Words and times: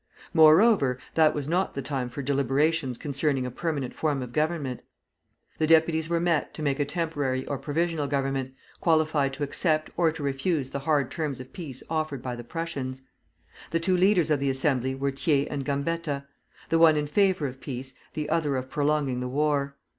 Moreover, 0.33 0.97
that 1.13 1.35
was 1.35 1.47
not 1.47 1.73
the 1.73 1.81
time 1.83 2.09
for 2.09 2.23
deliberations 2.23 2.97
concerning 2.97 3.45
a 3.45 3.51
permanent 3.51 3.93
form 3.93 4.23
of 4.23 4.33
government. 4.33 4.81
The 5.59 5.67
deputies 5.67 6.09
were 6.09 6.19
met 6.19 6.55
to 6.55 6.63
make 6.63 6.79
a 6.79 6.85
temporary 6.85 7.45
or 7.45 7.59
provisional 7.59 8.07
government, 8.07 8.55
qualified 8.79 9.31
to 9.33 9.43
accept 9.43 9.91
or 9.95 10.11
to 10.11 10.23
refuse 10.23 10.71
the 10.71 10.79
hard 10.89 11.11
terms 11.11 11.39
of 11.39 11.53
peace 11.53 11.83
offered 11.87 12.23
by 12.23 12.35
the 12.35 12.43
Prussians. 12.43 13.03
The 13.69 13.79
two 13.79 13.95
leaders 13.95 14.31
of 14.31 14.39
the 14.39 14.49
Assembly 14.49 14.95
were 14.95 15.11
Thiers 15.11 15.47
and 15.51 15.63
Gambetta, 15.63 16.25
the 16.69 16.79
one 16.79 16.97
in 16.97 17.05
favor 17.05 17.45
of 17.45 17.61
peace, 17.61 17.93
the 18.13 18.27
other 18.27 18.55
of 18.55 18.71
prolonging 18.71 19.19
the 19.19 19.27
war. 19.27 19.75